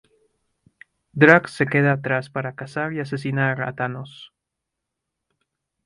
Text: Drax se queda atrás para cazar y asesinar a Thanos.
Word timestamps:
Drax 1.13 1.51
se 1.51 1.67
queda 1.67 1.91
atrás 1.91 2.31
para 2.31 2.55
cazar 2.55 2.91
y 2.91 3.01
asesinar 3.01 3.61
a 3.61 3.75
Thanos. 3.75 4.33